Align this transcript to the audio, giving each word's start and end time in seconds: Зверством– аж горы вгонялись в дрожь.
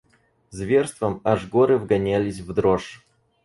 Зверством– 0.49 1.21
аж 1.23 1.45
горы 1.45 1.77
вгонялись 1.77 2.39
в 2.39 2.51
дрожь. 2.55 3.05